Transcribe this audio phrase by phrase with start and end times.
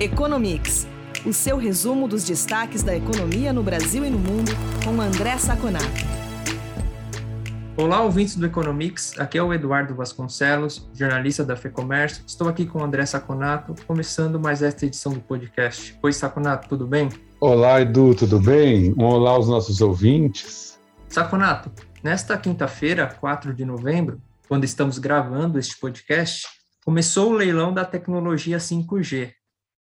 [0.00, 0.86] Economics,
[1.26, 4.52] o seu resumo dos destaques da economia no Brasil e no mundo,
[4.84, 5.84] com André Saconato.
[7.76, 9.18] Olá, ouvintes do Economics.
[9.18, 12.22] Aqui é o Eduardo Vasconcelos, jornalista da FEComércio.
[12.24, 15.98] Estou aqui com o André Saconato, começando mais esta edição do podcast.
[16.00, 17.08] Oi, Saconato, tudo bem?
[17.40, 18.94] Olá, Edu, tudo bem?
[18.96, 20.78] Um olá aos nossos ouvintes.
[21.08, 21.72] Saconato,
[22.04, 26.46] nesta quinta-feira, 4 de novembro, quando estamos gravando este podcast,
[26.84, 29.32] começou o leilão da tecnologia 5G,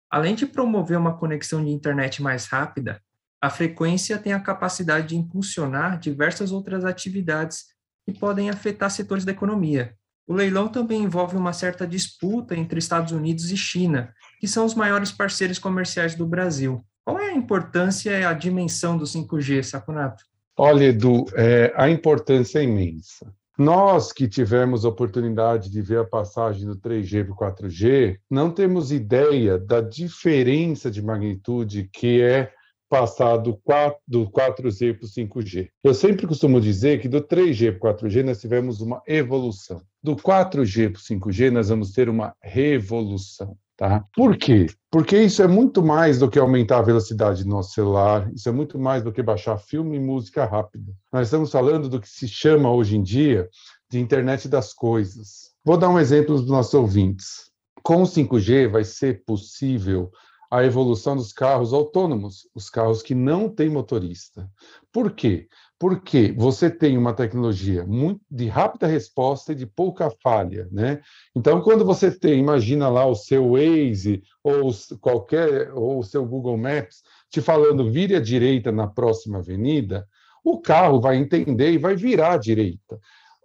[0.10, 3.02] Além de promover uma conexão de internet mais rápida,
[3.42, 7.66] a frequência tem a capacidade de impulsionar diversas outras atividades
[8.06, 9.94] que podem afetar setores da economia.
[10.26, 14.76] O leilão também envolve uma certa disputa entre Estados Unidos e China, que são os
[14.76, 16.84] maiores parceiros comerciais do Brasil.
[17.06, 20.24] Qual é a importância e a dimensão do 5G, Saconato?
[20.58, 23.34] Olha, Edu, é, a importância é imensa.
[23.58, 28.52] Nós que tivemos a oportunidade de ver a passagem do 3G para o 4G, não
[28.52, 32.52] temos ideia da diferença de magnitude que é
[32.88, 35.70] passar do 4G para o 5G.
[35.84, 39.82] Eu sempre costumo dizer que do 3G para o 4G nós tivemos uma evolução.
[40.04, 43.58] Do 4G para o 5G nós vamos ter uma revolução.
[43.78, 44.04] Tá?
[44.16, 44.66] Por quê?
[44.90, 48.52] Porque isso é muito mais do que aumentar a velocidade do nosso celular, isso é
[48.52, 50.96] muito mais do que baixar filme e música rápido.
[51.14, 53.48] Nós estamos falando do que se chama hoje em dia
[53.88, 55.52] de internet das coisas.
[55.64, 57.52] Vou dar um exemplo dos nossos ouvintes.
[57.84, 60.10] Com o 5G vai ser possível
[60.50, 64.50] a evolução dos carros autônomos, os carros que não têm motorista.
[64.92, 65.48] Por quê?
[65.80, 71.02] Porque você tem uma tecnologia muito de rápida resposta e de pouca falha, né?
[71.36, 76.58] Então, quando você tem, imagina lá o seu Waze ou qualquer ou o seu Google
[76.58, 80.08] Maps te falando vire à direita na próxima avenida,
[80.44, 83.00] o carro vai entender e vai virar à direita.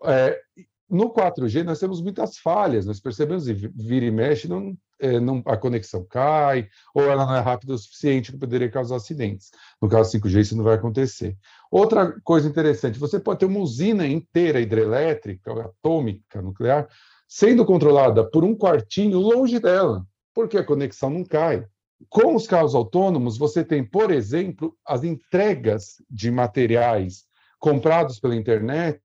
[0.04, 0.40] É,
[0.88, 5.42] no 4G, nós temos muitas falhas, nós percebemos, e vira e mexe, não, é, não,
[5.46, 9.50] a conexão cai, ou ela não é rápida o suficiente que poderia causar acidentes.
[9.80, 11.36] No caso 5G, isso não vai acontecer.
[11.70, 16.88] Outra coisa interessante, você pode ter uma usina inteira hidrelétrica, atômica, nuclear,
[17.26, 21.66] sendo controlada por um quartinho longe dela, porque a conexão não cai.
[22.08, 27.24] Com os carros autônomos, você tem, por exemplo, as entregas de materiais
[27.58, 29.00] comprados pela internet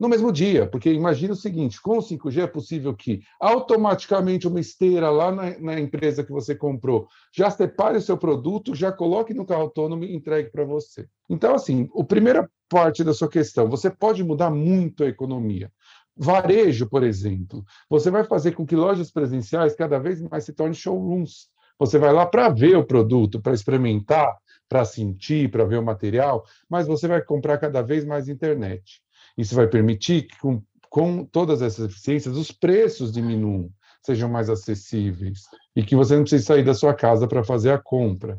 [0.00, 4.58] no mesmo dia, porque imagina o seguinte: com o 5G é possível que automaticamente uma
[4.58, 9.34] esteira lá na, na empresa que você comprou já separe o seu produto, já coloque
[9.34, 11.06] no carro autônomo e entregue para você.
[11.28, 15.70] Então, assim, a primeira parte da sua questão, você pode mudar muito a economia.
[16.16, 20.74] Varejo, por exemplo, você vai fazer com que lojas presenciais cada vez mais se tornem
[20.74, 21.48] showrooms.
[21.78, 24.36] Você vai lá para ver o produto, para experimentar,
[24.68, 29.02] para sentir, para ver o material, mas você vai comprar cada vez mais internet.
[29.40, 33.70] Isso vai permitir que, com, com todas essas eficiências, os preços diminuam,
[34.02, 37.78] sejam mais acessíveis e que você não precise sair da sua casa para fazer a
[37.78, 38.38] compra.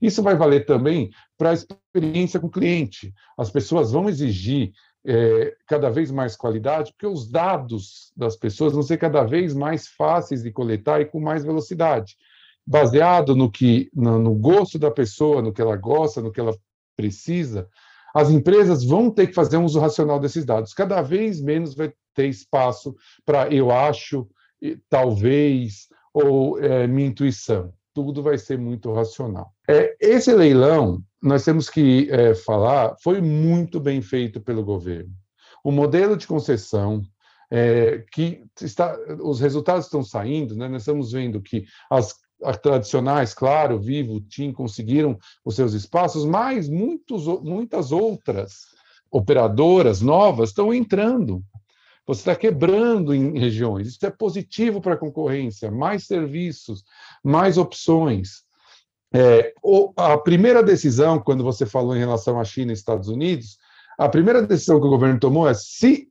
[0.00, 3.14] Isso vai valer também para a experiência com o cliente.
[3.38, 4.72] As pessoas vão exigir
[5.06, 9.86] é, cada vez mais qualidade, porque os dados das pessoas vão ser cada vez mais
[9.86, 12.16] fáceis de coletar e com mais velocidade,
[12.66, 16.56] baseado no que no, no gosto da pessoa, no que ela gosta, no que ela
[16.96, 17.68] precisa,
[18.14, 20.74] as empresas vão ter que fazer um uso racional desses dados.
[20.74, 24.28] Cada vez menos vai ter espaço para eu acho,
[24.88, 27.72] talvez, ou é, minha intuição.
[27.94, 29.52] Tudo vai ser muito racional.
[29.68, 35.12] É, esse leilão, nós temos que é, falar, foi muito bem feito pelo governo.
[35.64, 37.02] O modelo de concessão,
[37.50, 40.68] é, que está, os resultados estão saindo, né?
[40.68, 42.14] nós estamos vendo que as
[42.60, 48.66] tradicionais, claro, Vivo, TIM, conseguiram os seus espaços, mas muitos, muitas outras
[49.10, 51.42] operadoras novas estão entrando.
[52.06, 53.86] Você está quebrando em regiões.
[53.86, 56.82] Isso é positivo para a concorrência, mais serviços,
[57.22, 58.42] mais opções.
[59.14, 59.52] É,
[59.96, 63.58] a primeira decisão, quando você falou em relação à China e Estados Unidos,
[63.98, 66.08] a primeira decisão que o governo tomou é se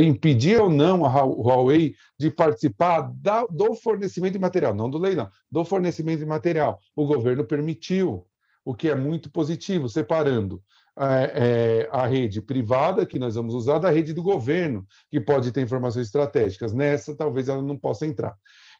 [0.00, 5.28] impedir ou não a Huawei de participar da, do fornecimento de material, não do leilão,
[5.50, 6.78] do fornecimento de material.
[6.96, 8.26] O governo permitiu,
[8.64, 10.62] o que é muito positivo, separando
[10.98, 15.50] é, é, a rede privada, que nós vamos usar, da rede do governo, que pode
[15.50, 16.72] ter informações estratégicas.
[16.72, 18.34] Nessa, talvez ela não possa entrar.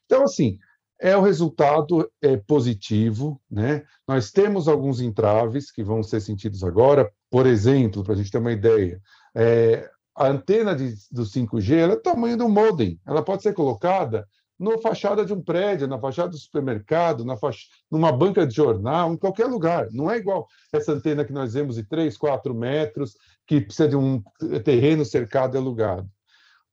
[0.05, 0.57] Então, assim,
[1.01, 3.83] é o resultado é positivo, né?
[4.07, 7.11] Nós temos alguns entraves que vão ser sentidos agora.
[7.29, 9.01] Por exemplo, para a gente ter uma ideia,
[9.35, 12.99] é, a antena de, do 5G ela é o tamanho do modem.
[13.05, 14.27] Ela pode ser colocada
[14.59, 17.57] na fachada de um prédio, na fachada do supermercado, na fach...
[17.89, 19.87] numa banca de jornal, em qualquer lugar.
[19.91, 23.95] Não é igual essa antena que nós vemos de 3, 4 metros, que precisa de
[23.95, 24.21] um
[24.63, 26.07] terreno cercado e alugado.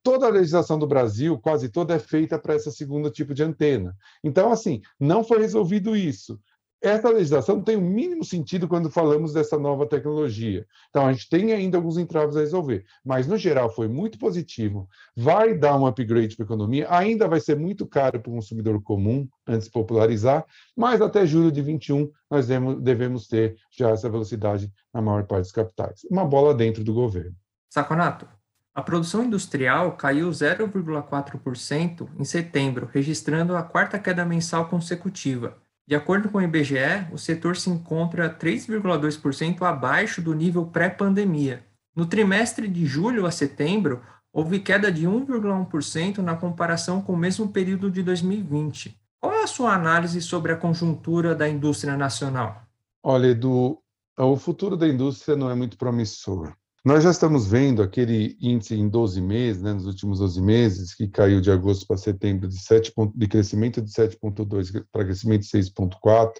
[0.02, 3.94] toda a legislação do Brasil, quase toda, é feita para esse segundo tipo de antena.
[4.22, 6.38] Então, assim, não foi resolvido isso
[6.80, 10.66] essa legislação tem o mínimo sentido quando falamos dessa nova tecnologia.
[10.88, 14.88] Então, a gente tem ainda alguns entraves a resolver, mas, no geral, foi muito positivo.
[15.14, 18.82] Vai dar um upgrade para a economia, ainda vai ser muito caro para o consumidor
[18.82, 24.72] comum, antes de popularizar, mas até julho de 21 nós devemos ter já essa velocidade
[24.94, 26.00] na maior parte dos capitais.
[26.10, 27.36] Uma bola dentro do governo.
[27.68, 28.26] Saconato,
[28.74, 35.58] a produção industrial caiu 0,4% em setembro, registrando a quarta queda mensal consecutiva
[35.90, 41.64] de acordo com o IBGE, o setor se encontra 3,2% abaixo do nível pré-pandemia.
[41.96, 44.00] No trimestre de julho a setembro,
[44.32, 48.96] houve queda de 1,1% na comparação com o mesmo período de 2020.
[49.18, 52.62] Qual é a sua análise sobre a conjuntura da indústria nacional?
[53.02, 53.76] Olha, Edu,
[54.16, 56.54] o futuro da indústria não é muito promissor.
[56.82, 61.06] Nós já estamos vendo aquele índice em 12 meses, né, nos últimos 12 meses, que
[61.06, 66.32] caiu de agosto para setembro de, 7, de crescimento de 7,2 para crescimento de 6,4,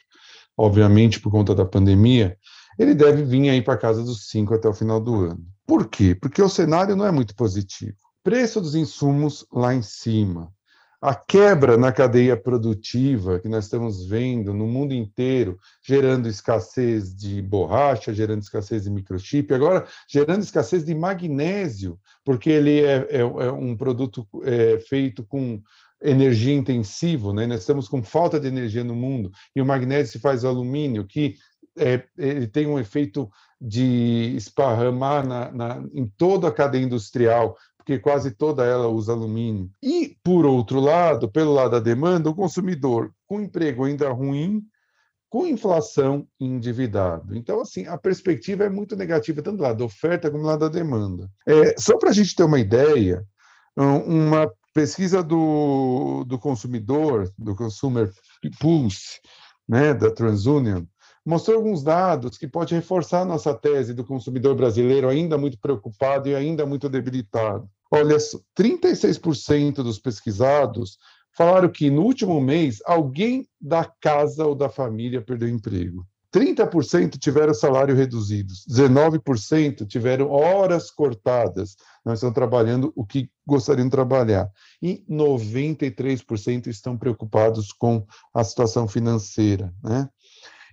[0.57, 2.39] obviamente por conta da pandemia,
[2.79, 5.47] ele deve vir aí para casa dos 5 até o final do ano.
[5.67, 6.15] Por quê?
[6.15, 7.97] Porque o cenário não é muito positivo.
[8.23, 10.51] Preço dos insumos lá em cima,
[11.01, 17.41] a quebra na cadeia produtiva que nós estamos vendo no mundo inteiro, gerando escassez de
[17.41, 23.53] borracha, gerando escassez de microchip, agora gerando escassez de magnésio, porque ele é, é, é
[23.53, 25.63] um produto é, feito com
[26.03, 27.47] energia intensivo, né?
[27.47, 31.37] nós estamos com falta de energia no mundo, e o magnésio se faz alumínio, que
[31.79, 33.31] é, ele tem um efeito
[33.61, 37.57] de esparramar na, na, em toda a cadeia industrial,
[37.91, 39.69] porque quase toda ela usa alumínio.
[39.83, 44.63] E, por outro lado, pelo lado da demanda, o consumidor com emprego ainda ruim,
[45.29, 47.37] com inflação endividado.
[47.37, 50.61] Então, assim, a perspectiva é muito negativa, tanto do lado da oferta como do lado
[50.61, 51.29] da demanda.
[51.45, 53.25] É, só para a gente ter uma ideia,
[53.77, 58.13] uma pesquisa do, do consumidor, do Consumer
[58.61, 59.19] Pulse,
[59.69, 60.85] né, da TransUnion,
[61.27, 66.37] mostrou alguns dados que pode reforçar nossa tese do consumidor brasileiro ainda muito preocupado e
[66.37, 67.69] ainda muito debilitado.
[67.91, 68.17] Olha,
[68.57, 70.99] 36% dos pesquisados
[71.37, 76.07] falaram que no último mês alguém da casa ou da família perdeu emprego.
[76.33, 83.91] 30% tiveram salário reduzido, 19% tiveram horas cortadas, não estão trabalhando o que gostariam de
[83.91, 84.49] trabalhar,
[84.81, 89.75] e 93% estão preocupados com a situação financeira.
[89.83, 90.09] Né?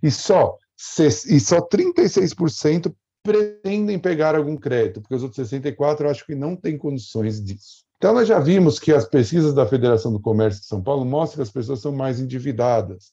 [0.04, 0.56] E só,
[1.00, 2.94] e só 36%
[3.28, 7.84] pretendem pegar algum crédito, porque os outros 64 eu acho que não têm condições disso.
[7.98, 11.38] Então, nós já vimos que as pesquisas da Federação do Comércio de São Paulo mostram
[11.38, 13.12] que as pessoas são mais endividadas.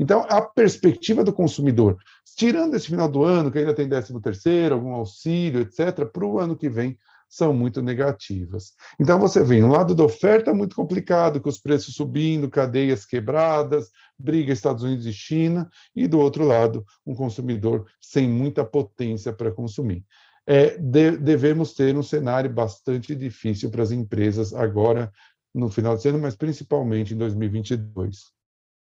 [0.00, 1.96] Então, a perspectiva do consumidor,
[2.36, 6.40] tirando esse final do ano, que ainda tem 13 terceiro, algum auxílio, etc., para o
[6.40, 6.98] ano que vem,
[7.28, 8.72] são muito negativas.
[8.98, 13.90] Então, você vê um lado da oferta muito complicado, com os preços subindo, cadeias quebradas,
[14.22, 19.50] briga Estados Unidos e China, e do outro lado, um consumidor sem muita potência para
[19.50, 20.04] consumir.
[20.46, 25.12] É, de, devemos ter um cenário bastante difícil para as empresas agora
[25.54, 28.32] no final de ano, mas principalmente em 2022.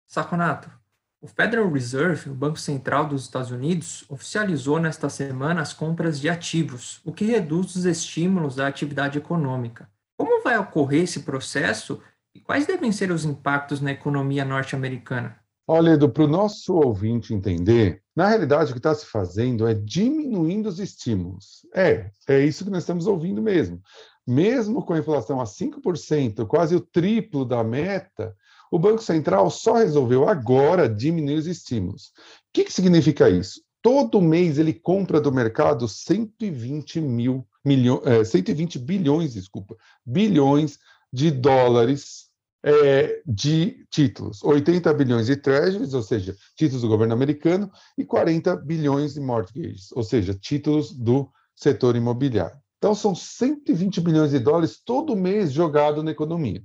[0.07, 0.71] Saconato,
[1.21, 6.27] o Federal Reserve, o Banco Central dos Estados Unidos, oficializou nesta semana as compras de
[6.27, 9.87] ativos, o que reduz os estímulos à atividade econômica.
[10.17, 12.01] Como vai ocorrer esse processo
[12.51, 15.37] quais devem ser os impactos na economia norte-americana?
[15.65, 19.73] Olha, Edu, para o nosso ouvinte entender, na realidade o que está se fazendo é
[19.73, 21.65] diminuindo os estímulos.
[21.73, 23.81] É, é isso que nós estamos ouvindo mesmo.
[24.27, 28.35] Mesmo com a inflação a 5%, quase o triplo da meta,
[28.69, 32.07] o Banco Central só resolveu agora diminuir os estímulos.
[32.07, 32.11] O
[32.51, 33.61] que, que significa isso?
[33.81, 40.77] Todo mês ele compra do mercado 120 mil milhões, é, 120 bilhões, desculpa, bilhões
[41.13, 42.29] de dólares
[42.63, 44.43] é, de títulos.
[44.43, 49.91] 80 bilhões de treasuries, ou seja, títulos do governo americano, e 40 bilhões de mortgages,
[49.93, 52.57] ou seja, títulos do setor imobiliário.
[52.77, 56.63] Então, são 120 bilhões de dólares todo mês jogado na economia.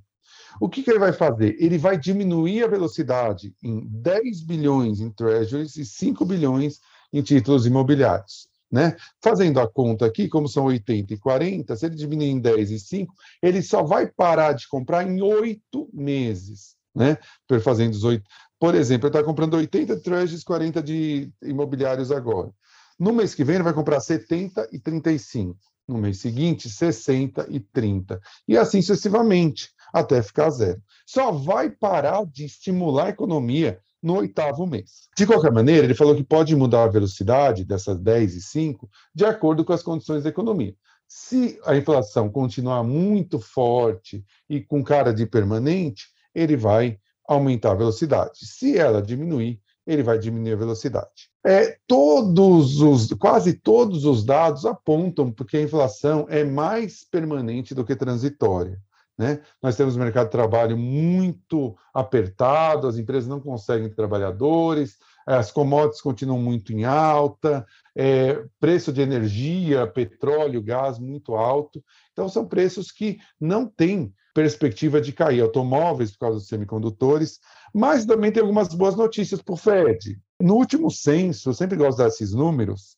[0.58, 1.56] O que, que, ele vai fazer?
[1.58, 6.80] Ele vai diminuir a velocidade em 10 bilhões em treasuries e 5 bilhões
[7.12, 8.48] em títulos imobiliários.
[8.70, 8.96] Né?
[9.22, 12.80] Fazendo a conta aqui, como são 80 e 40, se ele diminuir em 10 e
[12.80, 16.74] 5, ele só vai parar de comprar em 8 meses.
[16.94, 17.16] Né?
[17.62, 18.24] Fazendo os 8.
[18.58, 22.50] Por exemplo, ele está comprando 80 treasuries, 40 de imobiliários agora.
[22.98, 25.56] No mês que vem, ele vai comprar 70 e 35.
[25.86, 28.18] No mês seguinte, 60 e 30.
[28.48, 30.82] E assim sucessivamente até ficar zero.
[31.06, 35.08] Só vai parar de estimular a economia no oitavo mês.
[35.16, 39.24] De qualquer maneira, ele falou que pode mudar a velocidade dessas 10 e 5 de
[39.24, 40.74] acordo com as condições da economia.
[41.08, 47.76] Se a inflação continuar muito forte e com cara de permanente, ele vai aumentar a
[47.76, 48.38] velocidade.
[48.44, 51.30] Se ela diminuir, ele vai diminuir a velocidade.
[51.44, 57.84] É, todos os, quase todos os dados apontam porque a inflação é mais permanente do
[57.84, 58.80] que transitória.
[59.18, 59.40] Né?
[59.62, 66.02] Nós temos um mercado de trabalho muito apertado, as empresas não conseguem trabalhadores, as commodities
[66.02, 71.82] continuam muito em alta, é, preço de energia, petróleo, gás muito alto.
[72.12, 75.40] Então, são preços que não têm perspectiva de cair.
[75.40, 77.40] Automóveis, por causa dos semicondutores,
[77.74, 80.20] mas também tem algumas boas notícias para o Fed.
[80.38, 82.96] No último censo, eu sempre gosto desses números,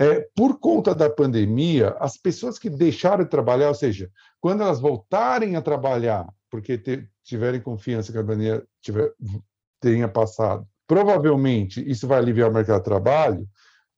[0.00, 4.80] é, por conta da pandemia, as pessoas que deixaram de trabalhar, ou seja, quando elas
[4.80, 6.80] voltarem a trabalhar, porque
[7.22, 9.12] tiverem confiança que a pandemia tiver,
[9.78, 13.46] tenha passado, provavelmente isso vai aliviar o mercado de trabalho,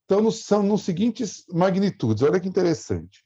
[0.04, 2.24] então são nos seguintes magnitudes.
[2.24, 3.22] Olha que interessante.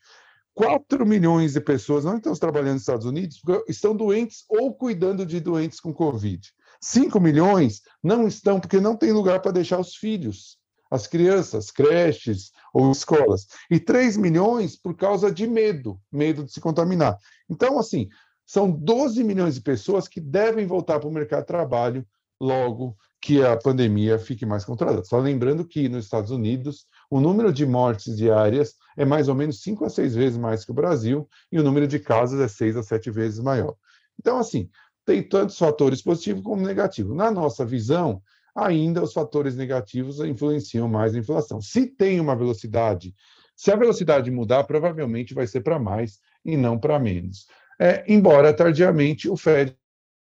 [0.52, 5.24] 4 milhões de pessoas não estão trabalhando nos Estados Unidos porque estão doentes ou cuidando
[5.24, 6.46] de doentes com Covid.
[6.82, 10.58] 5 milhões não estão porque não tem lugar para deixar os filhos,
[10.90, 13.46] as crianças, creches ou escolas.
[13.70, 17.16] E 3 milhões por causa de medo, medo de se contaminar.
[17.48, 18.08] Então, assim,
[18.44, 22.06] são 12 milhões de pessoas que devem voltar para o mercado de trabalho
[22.40, 25.02] logo que a pandemia fique mais controlada.
[25.04, 29.60] Só lembrando que nos Estados Unidos o número de mortes diárias é mais ou menos
[29.62, 32.76] 5 a 6 vezes mais que o Brasil e o número de casos é 6
[32.76, 33.74] a 7 vezes maior.
[34.18, 34.70] Então, assim,
[35.04, 37.16] tem tantos fatores positivos como negativos.
[37.16, 38.22] Na nossa visão,
[38.56, 41.60] ainda os fatores negativos influenciam mais a inflação.
[41.60, 43.14] Se tem uma velocidade,
[43.54, 47.46] se a velocidade mudar, provavelmente vai ser para mais e não para menos.
[47.78, 49.76] É, embora tardiamente o Fed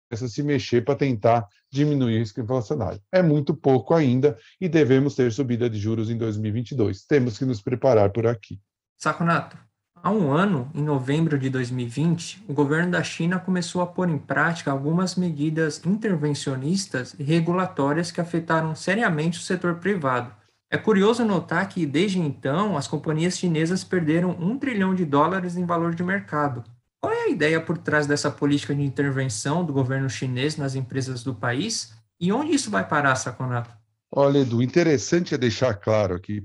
[0.10, 3.02] começa a se mexer para tentar diminuir o risco inflacionário.
[3.12, 7.06] É muito pouco ainda e devemos ter subida de juros em 2022.
[7.06, 8.60] Temos que nos preparar por aqui.
[8.98, 9.58] Saconato,
[10.04, 14.18] Há um ano, em novembro de 2020, o governo da China começou a pôr em
[14.18, 20.34] prática algumas medidas intervencionistas e regulatórias que afetaram seriamente o setor privado.
[20.72, 25.68] É curioso notar que, desde então, as companhias chinesas perderam um trilhão de dólares em
[25.68, 26.64] valor de mercado.
[27.00, 31.24] Qual é a ideia por trás dessa política de intervenção do governo chinês nas empresas
[31.24, 33.70] do país e onde isso vai parar, Saconato?
[34.12, 36.44] Olha, Edu, interessante é deixar claro aqui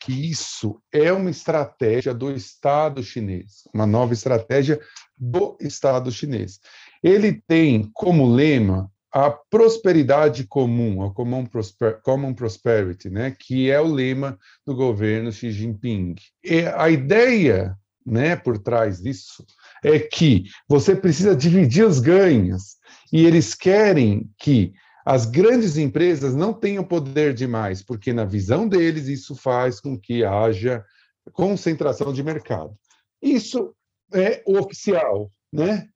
[0.00, 4.80] que isso é uma estratégia do Estado chinês, uma nova estratégia
[5.16, 6.58] do Estado chinês.
[7.02, 13.80] Ele tem como lema a prosperidade comum, a common, prosper, common prosperity, né, que é
[13.80, 16.14] o lema do governo Xi Jinping.
[16.42, 19.44] E a ideia, né, por trás disso
[19.82, 22.76] é que você precisa dividir os ganhos
[23.12, 24.72] e eles querem que
[25.08, 30.22] as grandes empresas não tenham poder demais, porque, na visão deles, isso faz com que
[30.22, 30.84] haja
[31.32, 32.76] concentração de mercado.
[33.22, 33.74] Isso
[34.12, 35.88] é oficial, né?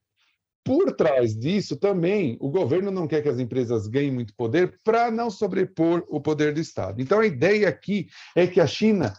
[0.64, 5.11] Por trás disso, também, o governo não quer que as empresas ganhem muito poder para
[5.11, 7.02] não sobrepor o poder do Estado.
[7.02, 9.12] Então, a ideia aqui é que a China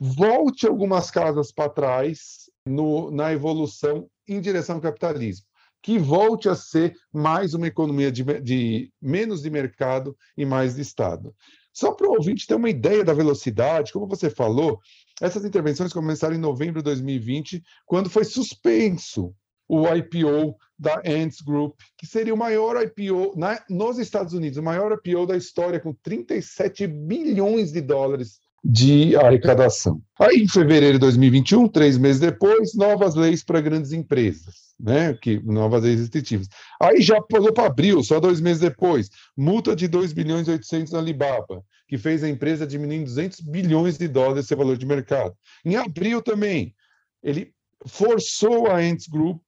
[0.00, 5.46] volte algumas casas para trás no, na evolução em direção ao capitalismo
[5.82, 10.82] que volte a ser mais uma economia de, de menos de mercado e mais de
[10.82, 11.34] Estado.
[11.72, 14.80] Só para o ouvinte ter uma ideia da velocidade, como você falou,
[15.20, 19.34] essas intervenções começaram em novembro de 2020, quando foi suspenso
[19.68, 24.62] o IPO da Ants Group, que seria o maior IPO na, nos Estados Unidos, o
[24.62, 30.00] maior IPO da história, com 37 bilhões de dólares de arrecadação.
[30.18, 35.14] Aí, em fevereiro de 2021, três meses depois, novas leis para grandes empresas né?
[35.14, 36.48] Que novas leis restritivas.
[36.80, 40.92] Aí já pulou para abril, só dois meses depois, multa de 2 bilhões e 800
[40.92, 44.86] na Alibaba, que fez a empresa diminuir em 200 bilhões de dólares seu valor de
[44.86, 45.34] mercado.
[45.64, 46.74] Em abril também,
[47.22, 47.52] ele
[47.86, 49.40] forçou a Ants Group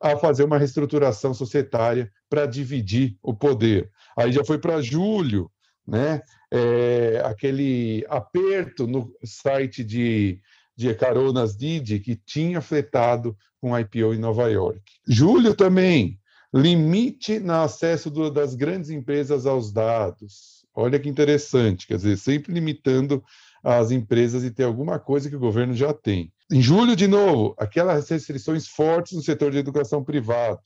[0.00, 3.90] a fazer uma reestruturação societária para dividir o poder.
[4.16, 5.50] Aí já foi para julho,
[5.86, 6.22] né?
[6.50, 10.40] É, aquele aperto no site de
[10.78, 14.80] de caronas Didi, que tinha fletado com IPO em Nova York.
[15.08, 16.20] Julho também,
[16.54, 20.64] limite no acesso do, das grandes empresas aos dados.
[20.72, 23.24] Olha que interessante, quer dizer, sempre limitando
[23.60, 26.32] as empresas e ter alguma coisa que o governo já tem.
[26.50, 30.58] Em julho, de novo, aquelas restrições fortes no setor de educação privada.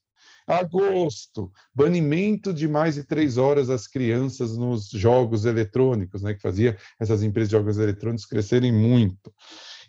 [0.46, 6.76] Agosto, banimento de mais de três horas das crianças nos jogos eletrônicos, né, que fazia
[7.00, 9.32] essas empresas de jogos eletrônicos crescerem muito.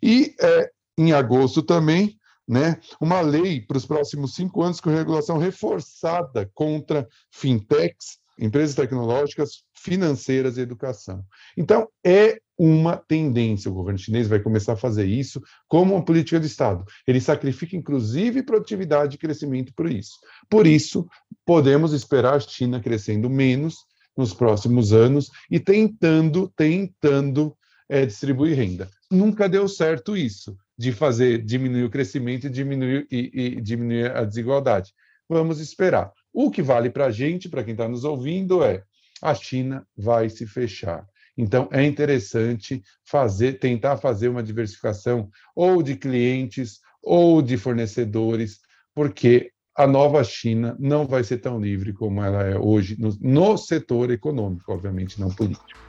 [0.01, 5.37] E é, em agosto também, né, uma lei para os próximos cinco anos com regulação
[5.37, 11.23] reforçada contra fintechs empresas tecnológicas, financeiras e educação.
[11.57, 13.69] Então, é uma tendência.
[13.69, 16.85] O governo chinês vai começar a fazer isso como uma política de Estado.
[17.07, 20.13] Ele sacrifica, inclusive, produtividade e crescimento por isso.
[20.49, 21.07] Por isso,
[21.45, 23.75] podemos esperar a China crescendo menos
[24.15, 27.55] nos próximos anos e tentando, tentando
[27.89, 28.89] é, distribuir renda.
[29.09, 34.23] Nunca deu certo isso, de fazer diminuir o crescimento e diminuir, e, e diminuir a
[34.23, 34.93] desigualdade.
[35.27, 36.11] Vamos esperar.
[36.33, 38.83] O que vale para a gente, para quem está nos ouvindo, é
[39.21, 41.05] a China vai se fechar.
[41.37, 48.59] Então, é interessante fazer, tentar fazer uma diversificação ou de clientes ou de fornecedores,
[48.93, 53.57] porque a nova China não vai ser tão livre como ela é hoje no, no
[53.57, 55.79] setor econômico, obviamente, não político.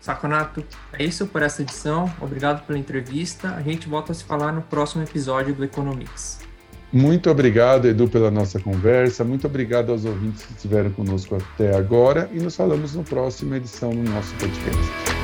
[0.00, 2.12] Saconato, é isso por essa edição.
[2.20, 3.54] Obrigado pela entrevista.
[3.54, 6.47] A gente volta a se falar no próximo episódio do Economics.
[6.92, 9.22] Muito obrigado, Edu, pela nossa conversa.
[9.22, 13.90] Muito obrigado aos ouvintes que estiveram conosco até agora e nos falamos na próxima edição
[13.90, 15.17] do nosso podcast.